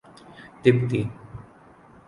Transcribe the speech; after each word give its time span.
تبتی 0.63 1.01